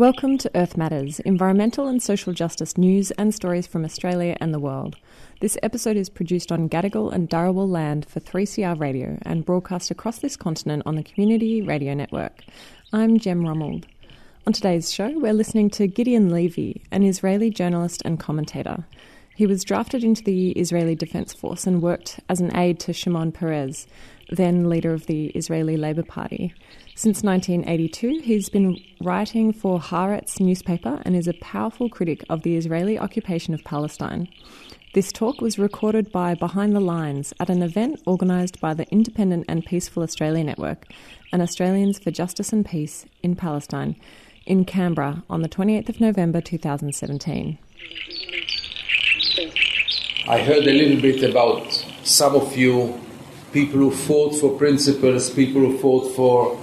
[0.00, 4.58] Welcome to Earth Matters, environmental and social justice news and stories from Australia and the
[4.58, 4.96] world.
[5.42, 10.18] This episode is produced on Gadigal and Darawal land for 3CR Radio and broadcast across
[10.20, 12.44] this continent on the Community Radio Network.
[12.94, 13.84] I'm Jem Rommeld.
[14.46, 18.86] On today's show, we're listening to Gideon Levy, an Israeli journalist and commentator.
[19.36, 23.32] He was drafted into the Israeli Defense Force and worked as an aide to Shimon
[23.32, 23.86] Peres,
[24.30, 26.54] then leader of the Israeli Labour Party.
[26.94, 32.56] Since 1982, he's been writing for Haaretz newspaper and is a powerful critic of the
[32.56, 34.28] Israeli occupation of Palestine.
[34.92, 39.44] This talk was recorded by Behind the Lines at an event organised by the Independent
[39.48, 40.86] and Peaceful Australia Network
[41.32, 43.94] and Australians for Justice and Peace in Palestine
[44.46, 47.58] in Canberra on the 28th of November 2017.
[50.28, 53.00] I heard a little bit about some of you,
[53.52, 56.60] people who fought for principles, people who fought for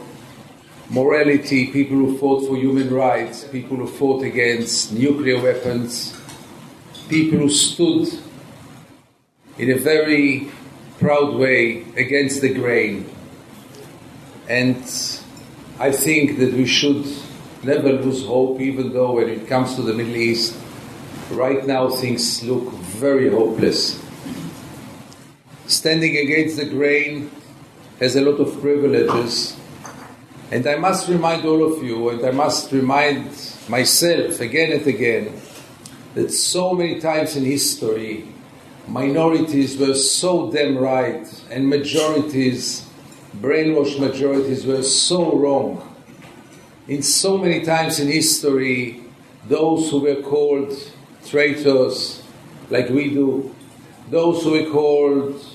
[0.89, 6.19] morality, people who fought for human rights, people who fought against nuclear weapons,
[7.09, 8.07] people who stood
[9.57, 10.49] in a very
[10.99, 13.09] proud way against the grain.
[14.47, 14.77] And
[15.79, 17.05] I think that we should
[17.63, 20.55] never lose hope, even though when it comes to the Middle East,
[21.31, 24.01] right now things look very hopeless.
[25.67, 27.31] Standing against the grain
[27.99, 29.57] has a lot of privileges
[30.49, 33.25] and I must remind all of you, and I must remind
[33.67, 35.41] myself again and again,
[36.13, 38.29] that so many times in history,
[38.87, 42.87] minorities were so damn right, and majorities,
[43.35, 45.95] brainwashed majorities, were so wrong.
[46.87, 49.03] In so many times in history,
[49.49, 50.73] those who were called
[51.25, 52.23] traitors,
[52.69, 53.53] like we do,
[54.09, 55.45] those who were called,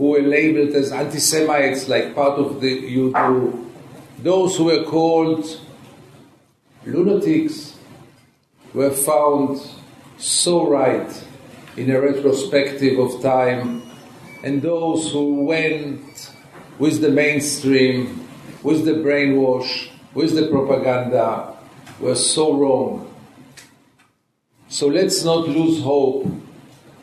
[0.00, 3.70] who were labeled as anti Semites, like part of the you do,
[4.22, 5.44] those who were called
[6.86, 7.76] lunatics
[8.72, 9.60] were found
[10.16, 11.24] so right
[11.76, 13.82] in a retrospective of time,
[14.42, 16.32] and those who went
[16.78, 18.26] with the mainstream,
[18.62, 21.54] with the brainwash, with the propaganda,
[22.00, 23.14] were so wrong.
[24.70, 26.26] So let's not lose hope,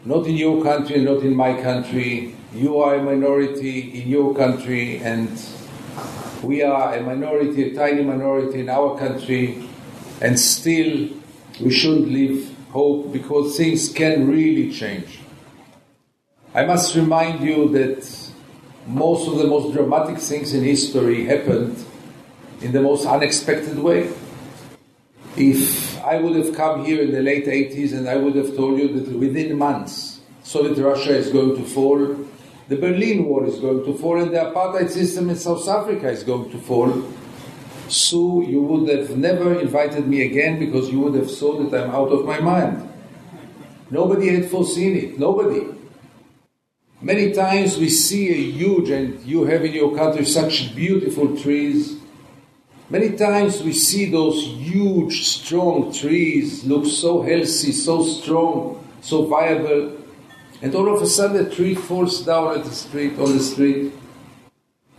[0.03, 2.33] not in your country, not in my country.
[2.53, 5.29] You are a minority in your country, and
[6.41, 9.67] we are a minority, a tiny minority in our country,
[10.21, 11.09] and still
[11.59, 15.19] we shouldn't leave hope because things can really change.
[16.53, 18.31] I must remind you that
[18.87, 21.83] most of the most dramatic things in history happened
[22.61, 24.09] in the most unexpected way.
[25.35, 28.79] If I would have come here in the late 80s and I would have told
[28.79, 32.15] you that within months Soviet Russia is going to fall,
[32.67, 36.23] the Berlin Wall is going to fall and the apartheid system in South Africa is
[36.23, 37.03] going to fall.
[37.87, 41.91] So you would have never invited me again because you would have thought that I'm
[41.91, 42.89] out of my mind.
[43.89, 45.17] Nobody had foreseen it.
[45.17, 45.77] Nobody.
[47.01, 51.97] Many times we see a huge, and you have in your country such beautiful trees.
[52.89, 59.96] Many times we see those huge, strong trees look so healthy, so strong, so viable,
[60.61, 63.93] and all of a sudden, a tree falls down at the street on the street.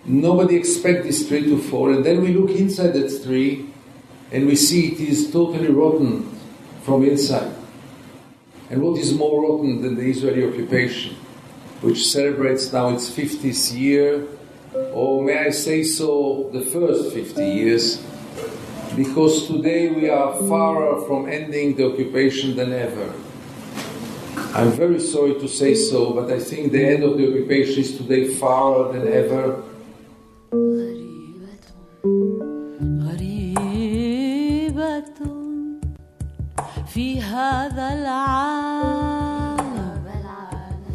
[0.04, 3.66] Nobody expects this tree to fall, and then we look inside that tree,
[4.30, 6.30] and we see it is totally rotten
[6.82, 7.54] from inside.
[8.70, 11.16] And what is more rotten than the Israeli occupation,
[11.80, 14.26] which celebrates now its 50th year,
[14.92, 18.04] or may I say so, the first 50 years,
[18.94, 23.12] because today we are far from ending the occupation than ever.
[24.58, 27.96] I'm very sorry to say so, but I think the end of the occupation is
[27.96, 29.62] today far than ever.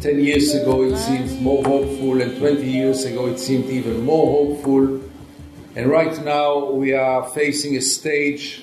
[0.02, 4.26] Ten years ago it seemed more hopeful, and 20 years ago it seemed even more
[4.44, 5.00] hopeful.
[5.74, 8.62] And right now we are facing a stage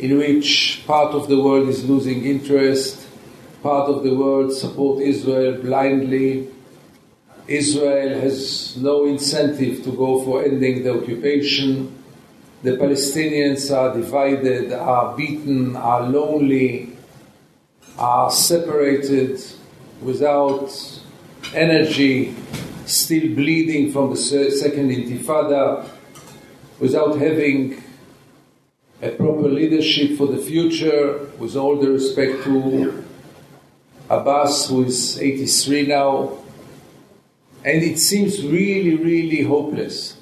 [0.00, 3.05] in which part of the world is losing interest,
[3.66, 6.48] part of the world support Israel blindly.
[7.48, 11.68] Israel has no incentive to go for ending the occupation.
[12.62, 16.92] The Palestinians are divided, are beaten, are lonely,
[17.98, 19.42] are separated
[20.00, 20.70] without
[21.52, 22.36] energy,
[22.84, 25.88] still bleeding from the second intifada,
[26.78, 27.82] without having
[29.02, 33.05] a proper leadership for the future, with all the respect to
[34.08, 36.38] Abbas, who is 83 now,
[37.64, 40.16] and it seems really, really hopeless.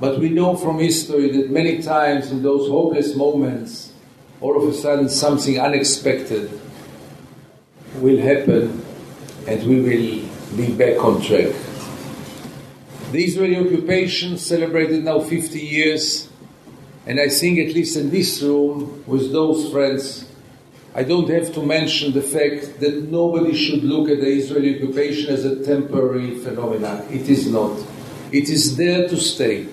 [0.00, 3.92] But we know from history that many times in those hopeless moments,
[4.40, 6.60] all of a sudden something unexpected
[7.96, 8.82] will happen
[9.46, 11.54] and we will be back on track.
[13.12, 16.28] The Israeli occupation celebrated now 50 years,
[17.06, 20.24] and I think, at least in this room, with those friends,
[20.96, 25.34] I don't have to mention the fact that nobody should look at the Israeli occupation
[25.34, 27.04] as a temporary phenomenon.
[27.10, 27.76] It is not.
[28.30, 29.66] It is there to stay.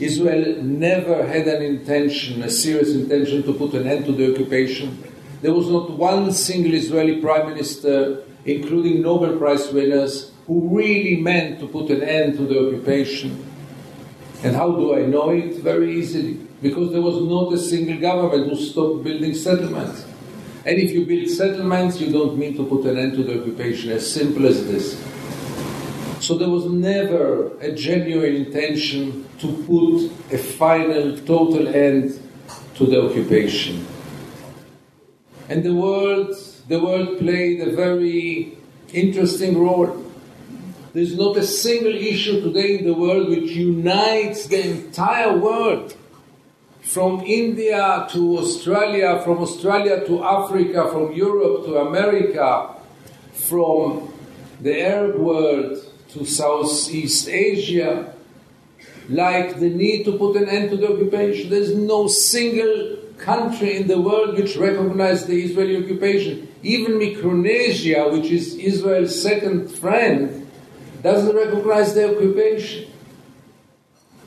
[0.00, 5.04] Israel never had an intention, a serious intention, to put an end to the occupation.
[5.42, 11.60] There was not one single Israeli prime minister, including Nobel Prize winners, who really meant
[11.60, 13.44] to put an end to the occupation.
[14.42, 15.56] And how do I know it?
[15.56, 16.34] Very easily.
[16.62, 20.06] Because there was not a single government who stopped building settlements.
[20.64, 23.90] And if you build settlements, you don't mean to put an end to the occupation,
[23.90, 24.96] as simple as this.
[26.20, 32.20] So there was never a genuine intention to put a final, total end
[32.76, 33.84] to the occupation.
[35.48, 36.36] And the world,
[36.68, 38.56] the world played a very
[38.92, 40.04] interesting role.
[40.92, 45.96] There's not a single issue today in the world which unites the entire world.
[46.82, 52.74] From India to Australia, from Australia to Africa, from Europe to America,
[53.32, 54.12] from
[54.60, 55.78] the Arab world
[56.10, 58.12] to Southeast Asia,
[59.08, 61.50] like the need to put an end to the occupation.
[61.50, 66.48] There's no single country in the world which recognizes the Israeli occupation.
[66.62, 70.50] Even Micronesia, which is Israel's second friend,
[71.02, 72.91] doesn't recognize the occupation.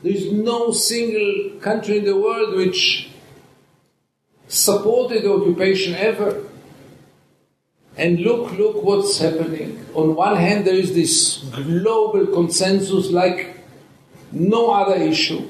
[0.02, 3.10] There is no single country in the world which
[4.48, 6.44] supported the occupation ever.
[7.96, 9.84] And look, look what's happening.
[9.94, 13.64] On one hand, there is this global consensus like
[14.30, 15.48] no other issue.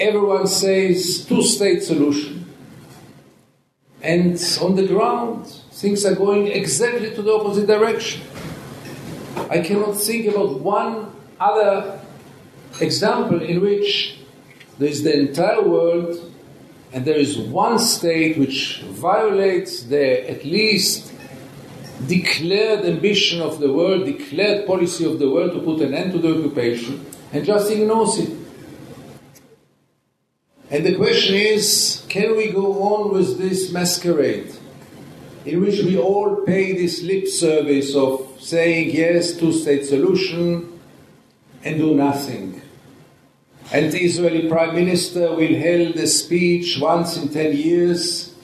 [0.00, 2.46] Everyone says two state solution.
[4.00, 8.22] And on the ground, things are going exactly to the opposite direction.
[9.50, 12.00] I cannot think about one other
[12.80, 14.18] example in which
[14.78, 16.32] there is the entire world
[16.92, 21.12] and there is one state which violates the at least
[22.06, 26.18] declared ambition of the world, declared policy of the world to put an end to
[26.18, 28.36] the occupation, and just ignores it.
[30.70, 34.54] And the question is can we go on with this masquerade
[35.44, 40.78] in which we all pay this lip service of saying yes, two state solution,
[41.64, 42.60] and do nothing.
[43.70, 48.34] And the Israeli Prime Minister will hold a speech once in 10 years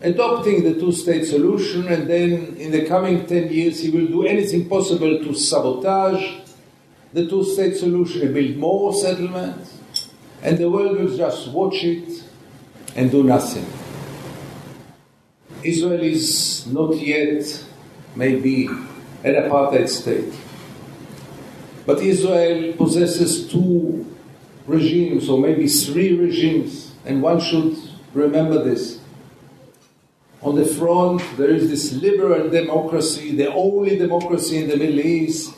[0.00, 4.24] adopting the two state solution, and then in the coming 10 years he will do
[4.26, 6.36] anything possible to sabotage
[7.12, 9.76] the two state solution and build more settlements,
[10.42, 12.22] and the world will just watch it
[12.94, 13.66] and do nothing.
[15.64, 17.64] Israel is not yet
[18.14, 20.32] maybe an apartheid state.
[21.88, 24.04] But Israel possesses two
[24.66, 27.78] regimes, or maybe three regimes, and one should
[28.12, 29.00] remember this.
[30.42, 35.54] On the front, there is this liberal democracy, the only democracy in the Middle East,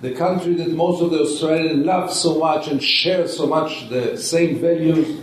[0.00, 4.16] the country that most of the Australians love so much and share so much the
[4.16, 5.20] same values,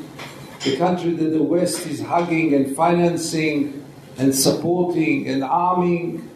[0.66, 3.86] the country that the West is hugging and financing
[4.18, 6.30] and supporting and arming,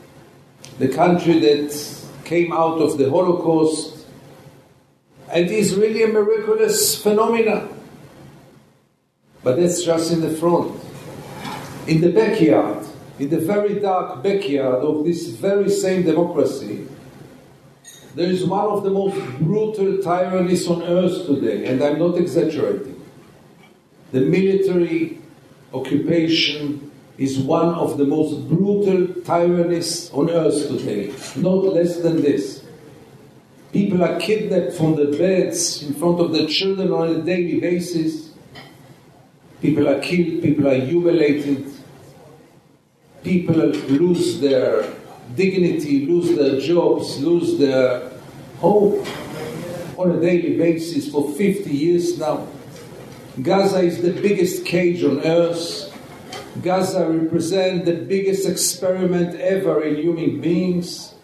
[0.79, 3.91] the country that came out of the Holocaust.
[5.35, 7.67] And is really a miraculous phenomenon.
[9.43, 10.79] But that's just in the front.
[11.87, 12.85] In the backyard,
[13.19, 16.87] in the very dark backyard of this very same democracy,
[18.15, 23.03] there is one of the most brutal tyrannies on earth today, and I'm not exaggerating.
[24.13, 25.19] The military
[25.73, 32.64] occupation is one of the most brutal tyrannies on earth today, not less than this.
[33.75, 38.31] People are kidnapped from their beds in front of their children on a daily basis.
[39.61, 41.65] People are killed, people are humiliated.
[43.21, 44.93] People lose their
[45.35, 48.11] dignity, lose their jobs, lose their
[48.59, 49.05] hope
[49.97, 52.47] on a daily basis for 50 years now.
[53.41, 55.91] Gaza is the biggest cage on earth
[56.61, 61.14] Gaza represents the biggest experiment ever in human beings.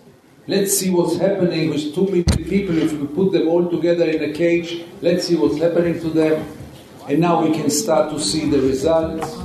[0.48, 4.24] Let's see what's happening with two million people if we put them all together in
[4.30, 4.84] a cage.
[5.02, 6.48] Let's see what's happening to them.
[7.08, 9.38] And now we can start to see the results.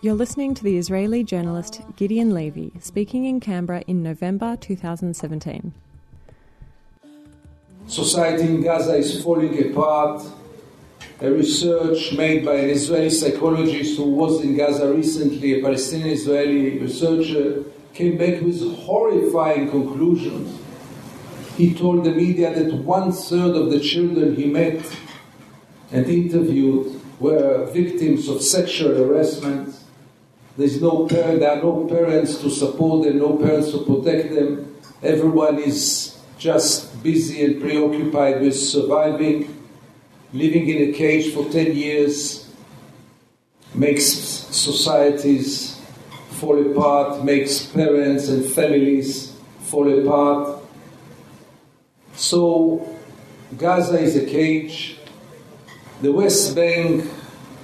[0.00, 5.72] You're listening to the Israeli journalist Gideon Levy speaking in Canberra in November 2017.
[7.88, 10.22] society in Gaza is falling apart.
[11.20, 16.78] A research made by an Israeli psychologist who was in Gaza recently, a Palestinian Israeli
[16.78, 20.60] researcher, came back with horrifying conclusions.
[21.56, 24.80] He told the media that one third of the children he met
[25.90, 29.74] and interviewed were victims of sexual harassment.
[30.56, 34.76] There's no parent, there are no parents to support them, no parents to protect them.
[35.02, 39.57] Everyone is just busy and preoccupied with surviving.
[40.32, 42.48] Living in a cage for 10 years
[43.74, 45.80] makes societies
[46.32, 50.62] fall apart, makes parents and families fall apart.
[52.14, 52.96] So,
[53.56, 54.98] Gaza is a cage.
[56.02, 57.08] The West Bank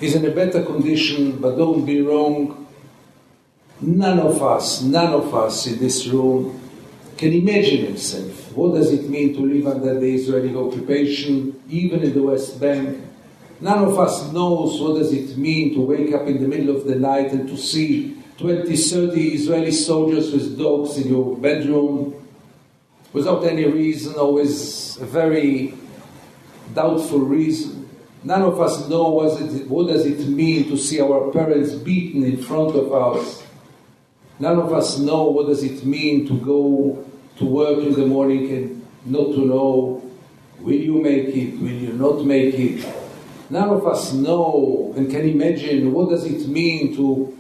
[0.01, 2.67] is in a better condition, but don't be wrong.
[3.81, 6.61] None of us, none of us in this room
[7.17, 8.44] can imagine himself.
[8.55, 13.03] What does it mean to live under the Israeli occupation, even in the West Bank?
[13.61, 16.87] None of us knows what does it mean to wake up in the middle of
[16.87, 22.15] the night and to see 20, 30 Israeli soldiers with dogs in your bedroom
[23.13, 25.75] without any reason, always a very
[26.75, 27.89] doubtful reason.
[28.25, 32.25] None of us know what, it, what does it mean to see our parents beaten
[32.25, 33.45] in front of us
[34.39, 37.05] None of us know what does it mean to go
[37.39, 40.03] to work in the morning and not to know
[40.61, 42.87] will you make it, will you not make it.
[43.51, 47.37] None of us know and can imagine what does it mean to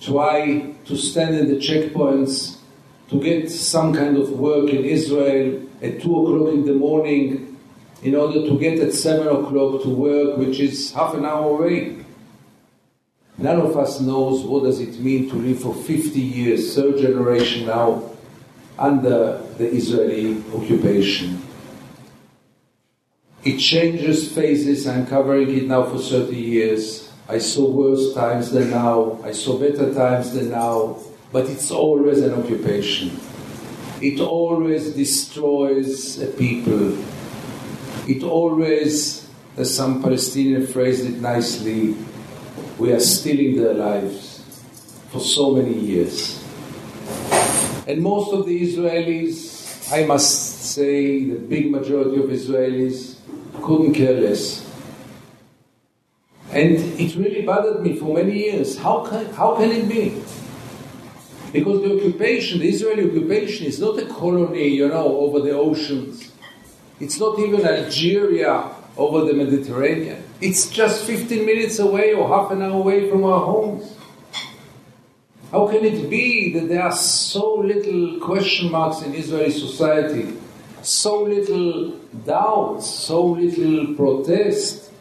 [0.00, 2.58] try to stand in the checkpoints
[3.10, 7.56] to get some kind of work in Israel at 2 o'clock in the morning
[8.02, 11.96] in order to get at 7 o'clock to work, which is half an hour away.
[13.36, 17.66] None of us knows what does it mean to live for 50 years, third generation
[17.66, 18.02] now,
[18.80, 21.42] under the Israeli occupation.
[23.44, 24.86] It changes phases.
[24.86, 27.10] I'm covering it now for 30 years.
[27.28, 29.20] I saw worse times than now.
[29.22, 30.96] I saw better times than now.
[31.32, 33.18] But it's always an occupation.
[34.02, 36.98] It always destroys a people.
[38.08, 41.94] It always, as some Palestinian phrased it nicely,
[42.78, 44.42] we are stealing their lives
[45.10, 46.39] for so many years.
[47.90, 53.16] And most of the Israelis, I must say, the big majority of Israelis,
[53.64, 54.64] couldn't care less.
[56.52, 58.78] And it really bothered me for many years.
[58.78, 60.22] How can, how can it be?
[61.52, 66.30] Because the occupation, the Israeli occupation, is not a colony, you know, over the oceans.
[67.00, 70.22] It's not even Algeria over the Mediterranean.
[70.40, 73.96] It's just 15 minutes away or half an hour away from our homes.
[75.50, 80.38] How can it be that there are so little question marks in Israeli society,
[80.80, 81.90] so little
[82.24, 84.92] doubts, so little protest?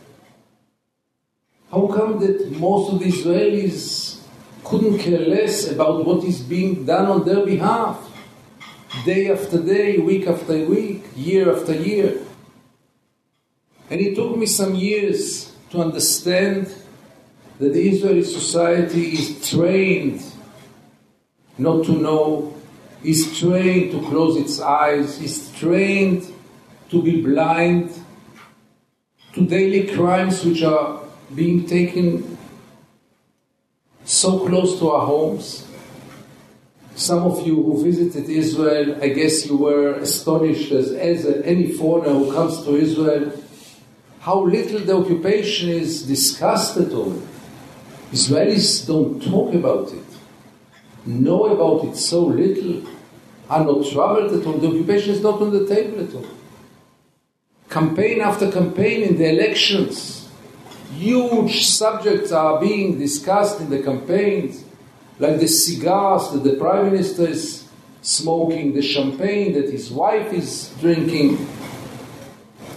[1.70, 4.22] How come that most of the Israelis
[4.64, 8.00] couldn't care less about what is being done on their behalf,
[9.06, 12.22] day after day, week after week, year after year?
[13.92, 16.74] And it took me some years to understand
[17.60, 20.24] that the Israeli society is trained
[21.60, 22.56] not to know,
[23.04, 26.32] is trained to close its eyes, is trained
[26.90, 27.92] to be blind
[29.34, 31.02] to daily crimes which are
[31.36, 32.38] being taken
[34.04, 35.68] so close to our homes.
[36.96, 42.14] Some of you who visited Israel, I guess you were astonished as, as any foreigner
[42.14, 43.32] who comes to Israel
[44.20, 47.22] how little the occupation is discussed at all.
[48.12, 50.09] Israelis don't talk about it,
[51.06, 52.84] know about it so little,
[53.50, 54.54] are not troubled at all.
[54.54, 56.26] The occupation is not on the table at all.
[57.70, 60.28] Campaign after campaign in the elections,
[60.94, 64.64] huge subjects are being discussed in the campaigns,
[65.20, 67.68] like the cigars that the prime minister is
[68.02, 71.38] smoking, the champagne that his wife is drinking,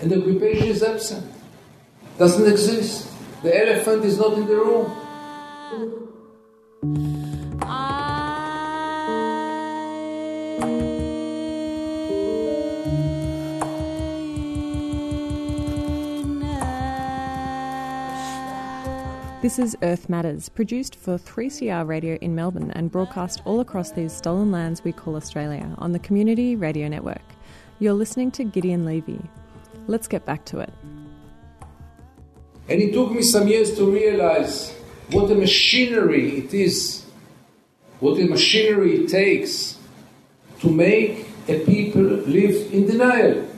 [0.00, 1.32] and the occupation is absent
[2.18, 3.08] doesn't exist.
[3.42, 4.90] The elephant is not in the room.
[19.42, 24.12] This is Earth Matters, produced for 3CR Radio in Melbourne and broadcast all across these
[24.12, 27.24] stolen lands we call Australia on the Community Radio Network.
[27.80, 29.20] You're listening to Gideon Levy.
[29.88, 30.72] Let's get back to it.
[32.68, 34.72] And it took me some years to realize
[35.10, 37.04] what a machinery it is,
[37.98, 39.76] what a machinery it takes
[40.60, 43.48] to make a people live in denial.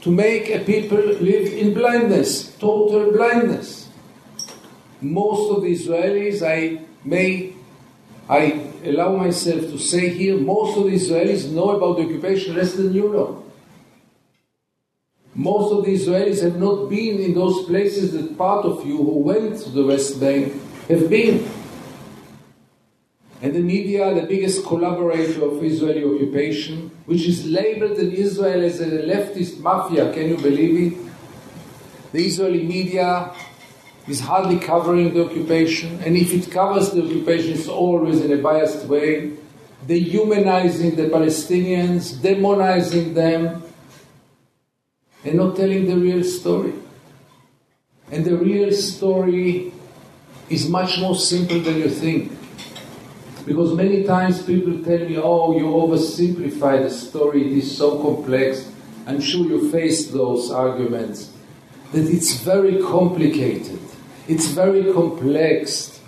[0.00, 3.85] to make a people live in blindness, total blindness.
[5.00, 7.52] Most of the Israelis, I may,
[8.28, 12.74] I allow myself to say here, most of the Israelis know about the occupation less
[12.74, 13.44] than you know.
[15.34, 19.18] Most of the Israelis have not been in those places that part of you who
[19.18, 20.54] went to the West Bank
[20.88, 21.46] have been.
[23.42, 28.80] And the media, the biggest collaborator of Israeli occupation, which is labeled in Israel as
[28.80, 30.98] a leftist mafia, can you believe it?
[32.12, 33.34] The Israeli media
[34.08, 38.40] is hardly covering the occupation, and if it covers the occupation, it's always in a
[38.40, 39.32] biased way,
[39.86, 43.62] dehumanizing the Palestinians, demonizing them,
[45.24, 46.72] and not telling the real story.
[48.10, 49.72] And the real story
[50.48, 52.32] is much more simple than you think.
[53.44, 58.70] Because many times people tell me, oh, you oversimplify the story, it is so complex.
[59.06, 61.32] I'm sure you faced those arguments.
[61.92, 63.78] That it's very complicated,
[64.28, 66.00] it's very complex,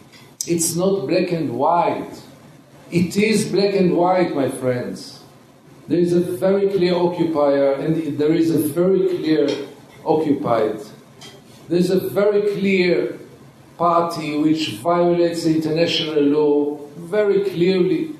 [0.46, 2.22] it's not black and white.
[2.90, 5.20] It is black and white, my friends.
[5.88, 9.48] There is a very clear occupier and there is a very clear
[10.04, 10.80] occupied.
[11.68, 13.18] There's a very clear
[13.76, 18.16] party which violates the international law very clearly.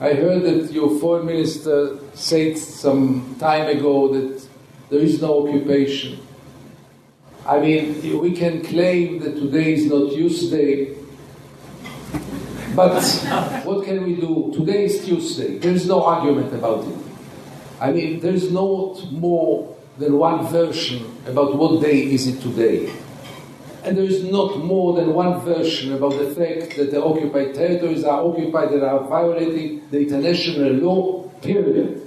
[0.00, 4.46] I heard that your foreign minister said some time ago that
[4.90, 6.18] there is no occupation.
[7.50, 10.94] I mean, we can claim that today is not Tuesday,
[12.76, 13.02] but
[13.64, 14.52] what can we do?
[14.54, 15.58] Today is Tuesday.
[15.58, 16.96] There is no argument about it.
[17.80, 22.94] I mean, there is not more than one version about what day is it today.
[23.82, 28.04] And there is not more than one version about the fact that the occupied territories
[28.04, 31.99] are occupied and are violating the international law, period.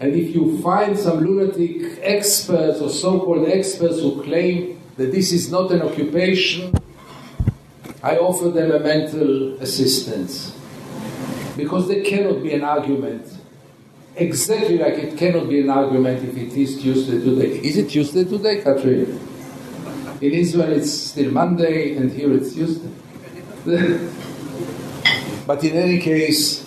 [0.00, 5.30] And if you find some lunatic experts or so called experts who claim that this
[5.30, 6.74] is not an occupation,
[8.02, 10.56] I offer them a mental assistance.
[11.54, 13.26] Because there cannot be an argument.
[14.16, 17.58] Exactly like it cannot be an argument if it is Tuesday today.
[17.58, 19.04] Is it Tuesday today, Katrina?
[20.22, 22.90] In Israel, it's still Monday, and here it's Tuesday.
[25.46, 26.64] but in any case,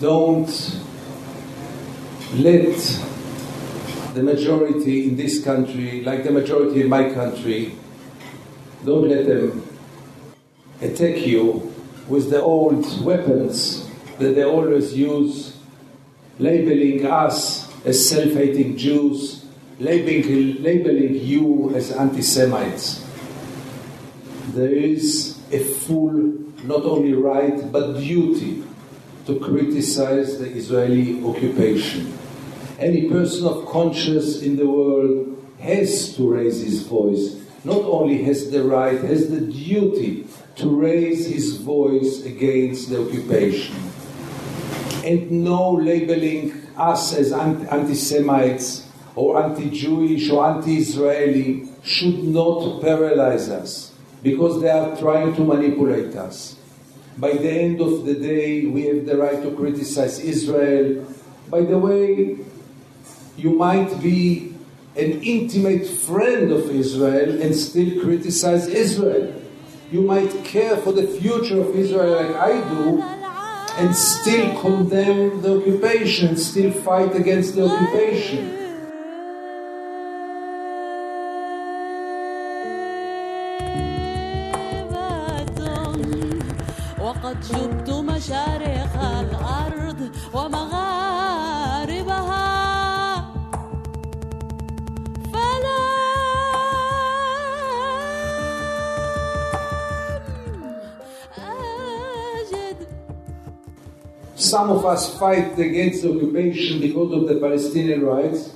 [0.00, 0.48] don't
[2.34, 2.76] let
[4.14, 7.76] the majority in this country, like the majority in my country,
[8.84, 9.66] don't let them
[10.80, 11.72] attack you
[12.08, 13.88] with the old weapons
[14.18, 15.56] that they always use,
[16.38, 19.40] labeling us as self hating Jews
[19.80, 23.04] labeling, labeling you as anti Semites.
[24.52, 26.12] There is a full,
[26.64, 28.62] not only right, but duty
[29.30, 32.18] to criticize the Israeli occupation.
[32.80, 37.36] Any person of conscience in the world has to raise his voice.
[37.62, 43.76] Not only has the right, has the duty to raise his voice against the occupation.
[45.04, 53.92] And no labeling us as anti Semites or anti-Jewish or anti-Israeli should not paralyze us
[54.24, 56.56] because they are trying to manipulate us.
[57.20, 61.04] By the end of the day, we have the right to criticize Israel.
[61.50, 62.38] By the way,
[63.36, 64.54] you might be
[64.96, 69.34] an intimate friend of Israel and still criticize Israel.
[69.92, 73.02] You might care for the future of Israel like I do
[73.76, 78.59] and still condemn the occupation, still fight against the occupation.
[88.15, 89.99] مشارق الأرض
[90.33, 91.75] ومغاربها
[95.33, 95.85] فلا
[102.41, 102.77] أجد
[104.37, 108.49] Some of us fight against occupation because of the Palestinian rights,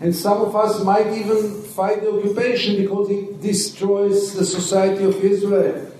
[0.00, 5.24] and some of us might even fight the occupation because it destroys the society of
[5.24, 5.90] Israel.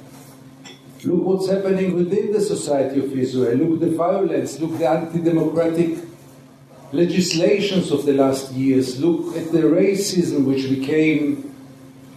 [1.06, 3.58] Look what's happening within the society of Israel.
[3.58, 4.60] Look the violence.
[4.60, 6.00] Look the anti-democratic
[6.92, 9.00] legislations of the last years.
[9.00, 11.54] Look at the racism which became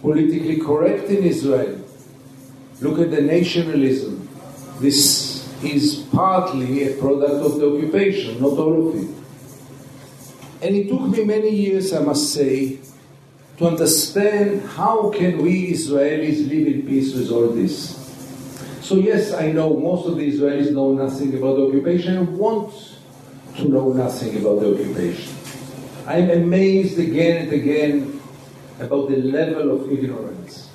[0.01, 1.79] politically correct in Israel.
[2.81, 4.27] Look at the nationalism.
[4.79, 9.09] This is partly a product of the occupation, not all of it.
[10.61, 12.79] And it took me many years, I must say,
[13.57, 17.98] to understand how can we Israelis live in peace with all this.
[18.89, 22.73] So yes, I know most of the Israelis know nothing about the occupation and want
[23.57, 25.31] to know nothing about the occupation.
[26.07, 28.19] I'm amazed again and again
[28.79, 30.71] about the level of ignorance.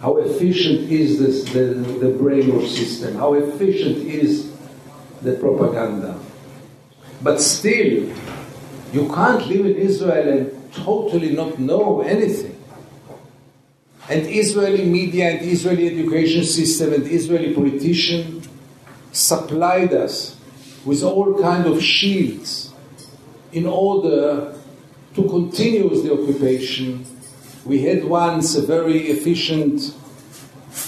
[0.00, 3.16] How efficient is this, the, the brainwash system?
[3.16, 4.56] How efficient is
[5.22, 6.16] the propaganda?
[7.22, 8.08] But still,
[8.92, 12.57] you can't live in Israel and totally not know anything.
[14.10, 18.42] And Israeli media and Israeli education system and Israeli politician
[19.12, 20.36] supplied us
[20.84, 22.72] with all kind of shields
[23.52, 24.54] in order
[25.14, 27.04] to continue the occupation.
[27.64, 29.94] We had once a very efficient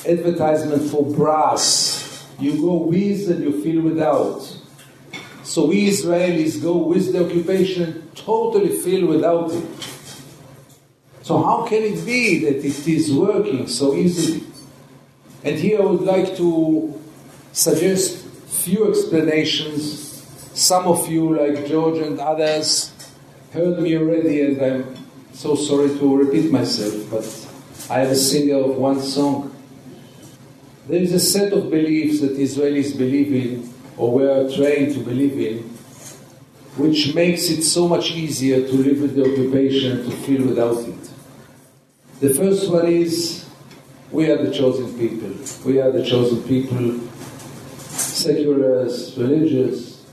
[0.06, 2.26] advertisement for brass.
[2.38, 4.56] You go with and you feel without.
[5.42, 9.89] So we Israelis go with the occupation, totally feel without it.
[11.30, 14.42] So how can it be that it is working so easily?
[15.44, 17.00] And here I would like to
[17.52, 18.26] suggest
[18.64, 20.26] few explanations.
[20.54, 22.92] Some of you, like George and others,
[23.52, 24.96] heard me already, and I'm
[25.32, 27.24] so sorry to repeat myself, but
[27.88, 29.54] I am a singer of one song.
[30.88, 35.38] There is a set of beliefs that Israelis believe in, or were trained to believe
[35.38, 35.58] in,
[36.76, 40.78] which makes it so much easier to live with the occupation and to feel without
[40.88, 40.96] it.
[42.20, 43.48] The first one is
[44.10, 45.32] we are the chosen people.
[45.64, 47.00] We are the chosen people,
[47.78, 50.04] seculars, religious.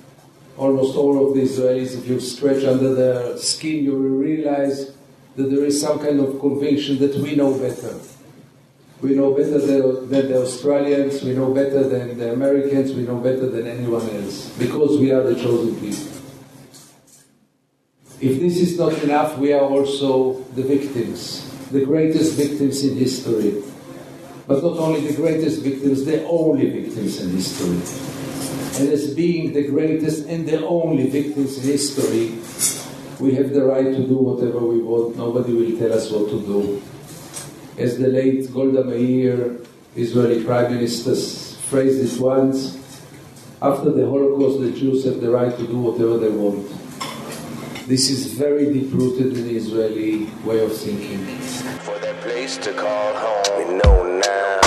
[0.56, 4.96] Almost all of the Israelis, if you scratch under their skin, you will realize
[5.36, 8.00] that there is some kind of conviction that we know better.
[9.02, 13.18] We know better than, than the Australians, we know better than the Americans, we know
[13.18, 16.08] better than anyone else, because we are the chosen people.
[18.20, 23.64] If this is not enough, we are also the victims, the greatest victims in history.
[24.48, 27.82] But not only the greatest victims, the only victims in history.
[28.80, 32.40] And as being the greatest and the only victims in history,
[33.20, 35.18] we have the right to do whatever we want.
[35.18, 36.82] Nobody will tell us what to do
[37.78, 39.58] as the late Golda Meir,
[39.96, 41.16] Israeli Prime Minister,
[41.70, 42.76] phrased it once,
[43.62, 46.68] after the Holocaust, the Jews have the right to do whatever they want.
[47.88, 51.24] This is very deep rooted in the Israeli way of thinking.
[51.88, 54.60] For that place to call home, we know now.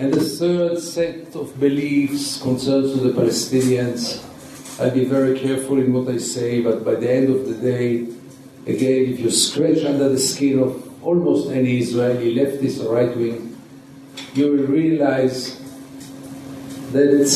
[0.00, 4.24] And the third set of beliefs concerns to the Palestinians.
[4.80, 8.08] I'll be very careful in what I say, but by the end of the day,
[8.66, 13.49] again, if you scratch under the skin of almost any Israeli, leftist or right wing,
[14.34, 15.58] you will realize
[16.92, 17.28] that,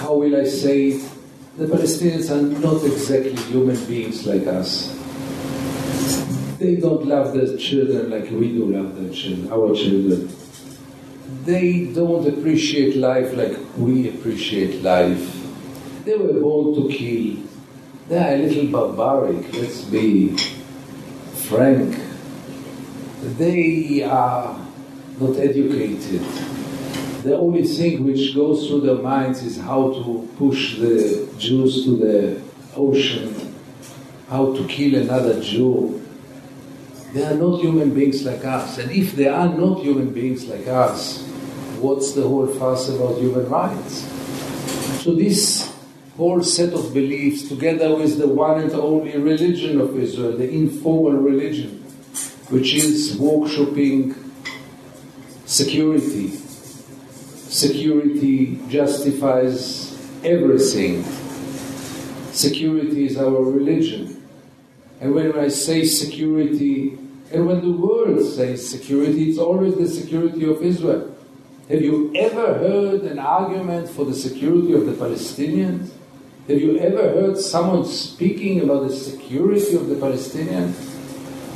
[0.00, 1.10] how will I say it,
[1.56, 4.96] the Palestinians are not exactly human beings like us.
[6.58, 10.28] They don't love their children like we do love their children, our children
[11.44, 15.36] they don't appreciate life like we appreciate life.
[16.04, 17.36] They were born to kill.
[18.08, 20.36] They are a little barbaric, let's be
[21.48, 21.98] frank.
[23.38, 24.58] They are
[25.20, 26.22] not educated.
[27.22, 31.96] The only thing which goes through their minds is how to push the Jews to
[31.96, 32.42] the
[32.74, 33.54] ocean,
[34.30, 36.00] how to kill another Jew.
[37.12, 38.78] They are not human beings like us.
[38.78, 41.22] And if they are not human beings like us,
[41.78, 44.06] what's the whole fuss about human rights?
[45.02, 45.70] So this
[46.16, 51.12] whole set of beliefs, together with the one and only religion of Israel, the informal
[51.12, 51.82] religion,
[52.48, 54.29] which is workshopping
[55.60, 56.28] security.
[57.48, 59.92] Security justifies
[60.24, 61.04] everything.
[62.32, 64.26] Security is our religion.
[65.00, 66.98] And when I say security,
[67.32, 71.14] and when the world says security, it's always the security of Israel.
[71.68, 75.90] Have you ever heard an argument for the security of the Palestinians?
[76.48, 80.74] Have you ever heard someone speaking about the security of the Palestinians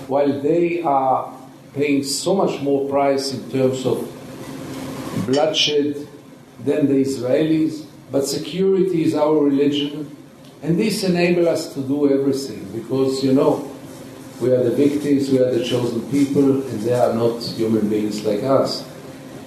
[0.08, 1.32] while they are
[1.74, 3.98] paying so much more price in terms of
[5.26, 6.06] bloodshed
[6.60, 7.84] than the Israelis?
[8.10, 10.16] But security is our religion,
[10.62, 13.70] and this enables us to do everything because, you know,
[14.40, 18.24] we are the victims, we are the chosen people, and they are not human beings
[18.24, 18.88] like us.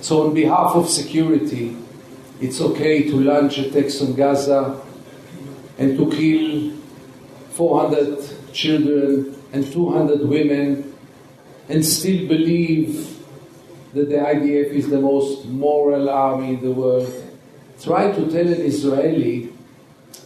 [0.01, 1.75] So, on behalf of security,
[2.39, 4.79] it's okay to launch attacks on Gaza
[5.77, 6.71] and to kill
[7.51, 10.93] 400 children and 200 women
[11.69, 13.17] and still believe
[13.93, 17.11] that the IDF is the most moral army in the world.
[17.81, 19.49] Try to tell an Israeli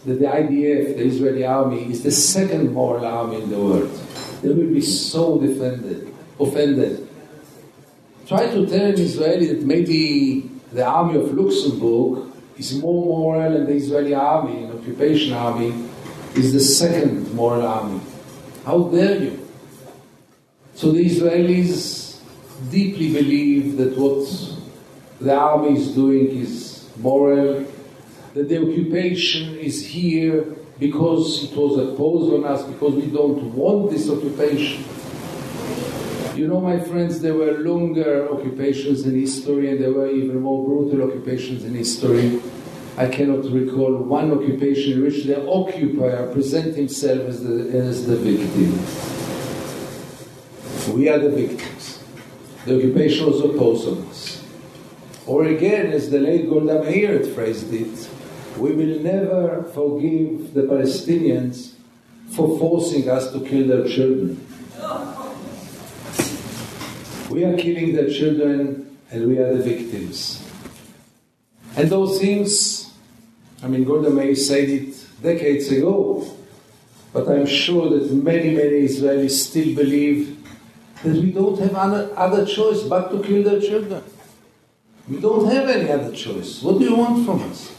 [0.04, 3.90] that the IDF, the Israeli army, is the second moral army in the world.
[4.42, 7.08] They will be so defended, offended.
[8.26, 13.66] try to tell an Israeli that maybe the army of Luxembourg is more moral than
[13.66, 15.72] the Israeli army, an occupation army,
[16.34, 18.00] is the second moral army.
[18.64, 19.48] How dare you?
[20.74, 22.18] So the Israelis
[22.70, 24.26] deeply believe that what
[25.20, 27.64] the army is doing is moral,
[28.34, 30.44] that the occupation is here
[30.78, 34.84] because it was imposed on us, because we don't want this occupation.
[36.34, 40.66] You know, my friends, there were longer occupations in history and there were even more
[40.66, 42.40] brutal occupations in history.
[42.96, 48.16] I cannot recall one occupation in which the occupier present himself as the, as the
[48.16, 49.31] victim.
[50.92, 52.04] We are the victims.
[52.66, 54.44] The occupation was opposed on us.
[55.26, 58.08] Or again, as the late Golda Meir phrased it,
[58.58, 61.72] we will never forgive the Palestinians
[62.36, 64.46] for forcing us to kill their children.
[67.30, 70.46] We are killing their children and we are the victims.
[71.74, 72.92] And those things,
[73.62, 76.30] I mean, Golda Meir said it decades ago,
[77.14, 80.31] but I'm sure that many, many Israelis still believe
[81.02, 84.02] that we don't have other, other choice but to kill their children.
[85.08, 86.62] We don't have any other choice.
[86.62, 87.74] What do you want from us?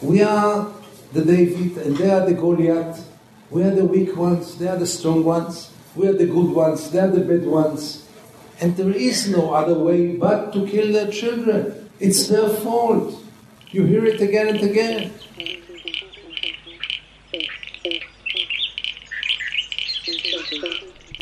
[0.00, 0.72] We are
[1.12, 3.08] the David and they are the Goliath.
[3.50, 5.70] We are the weak ones, they are the strong ones.
[5.94, 8.08] We are the good ones, they are the bad ones.
[8.60, 11.90] And there is no other way but to kill their children.
[12.00, 13.14] It's their fault.
[13.70, 15.12] You hear it again and again.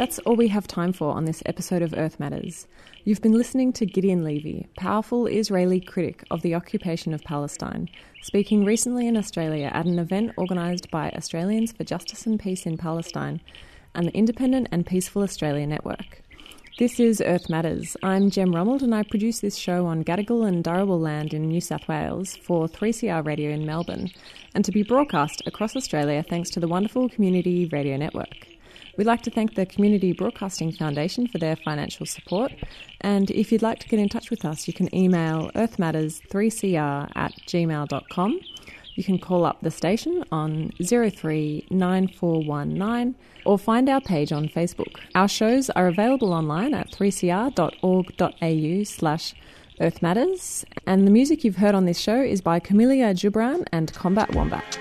[0.00, 2.66] That's all we have time for on this episode of Earth Matters.
[3.04, 7.86] You've been listening to Gideon Levy, powerful Israeli critic of the occupation of Palestine,
[8.22, 12.78] speaking recently in Australia at an event organised by Australians for Justice and Peace in
[12.78, 13.42] Palestine
[13.94, 16.22] and the Independent and Peaceful Australia Network.
[16.78, 17.94] This is Earth Matters.
[18.02, 21.60] I'm Jem Rummold and I produce this show on Gadigal and Darawal land in New
[21.60, 24.08] South Wales for 3CR Radio in Melbourne
[24.54, 28.46] and to be broadcast across Australia thanks to the wonderful Community Radio Network.
[28.96, 32.52] We'd like to thank the Community Broadcasting Foundation for their financial support.
[33.00, 37.32] And if you'd like to get in touch with us, you can email earthmatters3cr at
[37.46, 38.40] gmail.com.
[38.94, 43.14] You can call up the station on 039419
[43.46, 44.96] or find our page on Facebook.
[45.14, 49.34] Our shows are available online at 3cr.org.au slash
[49.80, 53.90] Earth Matters, and the music you've heard on this show is by Camellia Gibran and
[53.94, 54.78] Combat Wombat.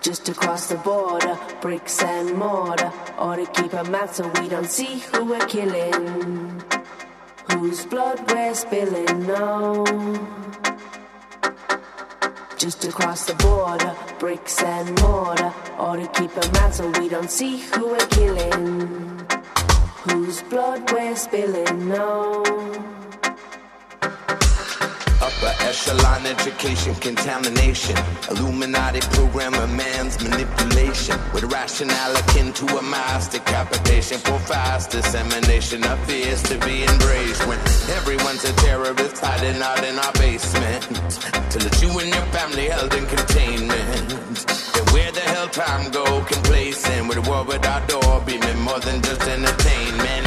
[0.00, 2.90] Just across the border, bricks and mortar.
[3.18, 6.62] Or to keep a map so we don't see who we're killing.
[7.52, 9.84] Whose blood we're spilling, no.
[12.56, 15.52] Just across the border, bricks and mortar.
[15.78, 19.26] Or to keep a map so we don't see who we're killing.
[20.08, 22.89] Whose blood we're spilling, no.
[25.42, 27.96] Upper echelon education contamination.
[28.30, 31.18] Illuminati program of man's manipulation.
[31.32, 37.46] With rationale akin to a mass decapitation for fast dissemination of fears to be embraced.
[37.46, 37.58] When
[37.96, 40.82] everyone's a terrorist hiding out in our basement.
[41.50, 44.08] Till it's you and your family held in containment.
[44.74, 47.08] Then where the hell time go complacent?
[47.08, 50.20] With a world without door beaming more than just entertainment.